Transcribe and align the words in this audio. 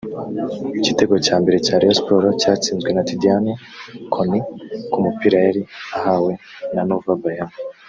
Igitego 0.79 1.15
cya 1.25 1.35
mbere 1.41 1.57
cya 1.65 1.75
Rayon 1.81 1.97
Sports 1.99 2.37
cyatsinzwe 2.41 2.89
na 2.93 3.03
Tidiane 3.09 3.53
Koné 4.13 4.39
ku 4.91 4.97
mupira 5.03 5.37
yari 5.47 5.61
ahawe 5.97 6.31
na 6.73 6.81
Nova 6.89 7.11
Bayama 7.21 7.57